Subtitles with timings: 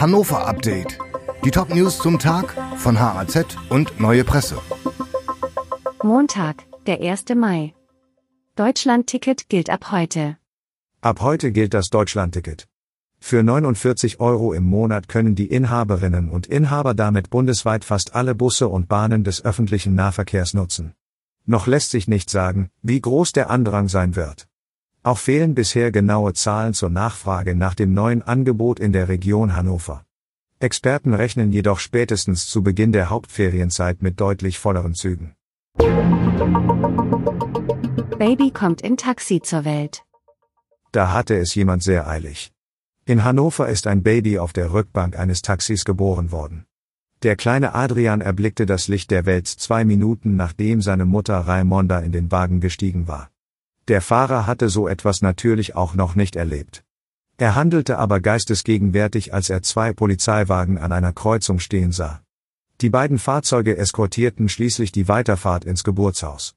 [0.00, 0.96] Hannover Update.
[1.44, 4.56] Die Top-News zum Tag von HAZ und Neue Presse.
[6.04, 7.24] Montag, der 1.
[7.34, 7.74] Mai.
[8.54, 10.36] Deutschland-Ticket gilt ab heute.
[11.00, 12.68] Ab heute gilt das Deutschland-Ticket.
[13.18, 18.68] Für 49 Euro im Monat können die Inhaberinnen und Inhaber damit bundesweit fast alle Busse
[18.68, 20.94] und Bahnen des öffentlichen Nahverkehrs nutzen.
[21.44, 24.46] Noch lässt sich nicht sagen, wie groß der Andrang sein wird.
[25.02, 30.04] Auch fehlen bisher genaue Zahlen zur Nachfrage nach dem neuen Angebot in der Region Hannover.
[30.60, 35.34] Experten rechnen jedoch spätestens zu Beginn der Hauptferienzeit mit deutlich volleren Zügen.
[38.18, 40.02] Baby kommt in Taxi zur Welt.
[40.90, 42.52] Da hatte es jemand sehr eilig.
[43.04, 46.66] In Hannover ist ein Baby auf der Rückbank eines Taxis geboren worden.
[47.22, 52.10] Der kleine Adrian erblickte das Licht der Welt zwei Minuten nachdem seine Mutter Raimonda in
[52.10, 53.30] den Wagen gestiegen war.
[53.88, 56.84] Der Fahrer hatte so etwas natürlich auch noch nicht erlebt.
[57.38, 62.20] Er handelte aber geistesgegenwärtig, als er zwei Polizeiwagen an einer Kreuzung stehen sah.
[62.82, 66.54] Die beiden Fahrzeuge eskortierten schließlich die Weiterfahrt ins Geburtshaus.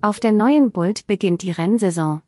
[0.00, 2.22] Auf der neuen Bult beginnt die Rennsaison.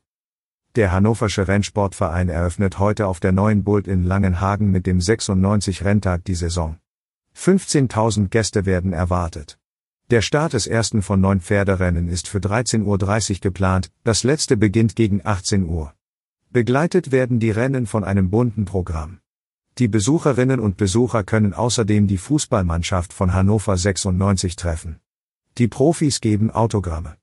[0.75, 6.25] Der Hannoversche Rennsportverein eröffnet heute auf der neuen Bult in Langenhagen mit dem 96 Renntag
[6.27, 6.77] die Saison.
[7.35, 9.59] 15.000 Gäste werden erwartet.
[10.13, 14.95] Der Start des ersten von neun Pferderennen ist für 13.30 Uhr geplant, das letzte beginnt
[14.95, 15.95] gegen 18 Uhr.
[16.51, 19.19] Begleitet werden die Rennen von einem bunten Programm.
[19.79, 25.01] Die Besucherinnen und Besucher können außerdem die Fußballmannschaft von Hannover 96 treffen.
[25.59, 27.17] Die Profis geben Autogramme.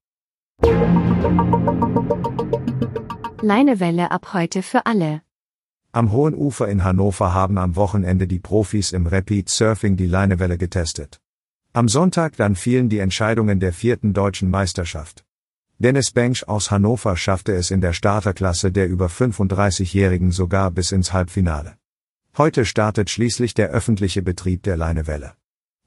[3.42, 5.22] Leinewelle ab heute für alle.
[5.94, 10.58] Am Hohen Ufer in Hannover haben am Wochenende die Profis im Rapid Surfing die Leinewelle
[10.58, 11.22] getestet.
[11.75, 15.25] Am Sonntag dann fielen die Entscheidungen der vierten deutschen Meisterschaft.
[15.80, 21.13] Dennis Bench aus Hannover schaffte es in der Starterklasse der über 35-Jährigen sogar bis ins
[21.13, 21.73] Halbfinale.
[22.38, 25.33] Heute startet schließlich der öffentliche Betrieb der Leinewelle.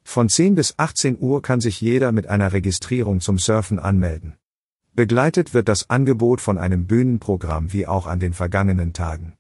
[0.03, 4.35] Von 10 bis 18 Uhr kann sich jeder mit einer Registrierung zum Surfen anmelden.
[4.93, 9.35] Begleitet wird das Angebot von einem Bühnenprogramm wie auch an den vergangenen Tagen.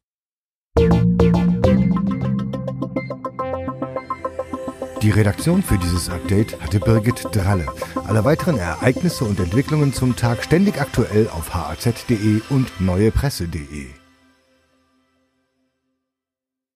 [5.02, 7.66] Die Redaktion für dieses Update hatte Birgit Dralle.
[8.06, 14.05] Alle weiteren Ereignisse und Entwicklungen zum Tag ständig aktuell auf haz.de und neuepresse.de.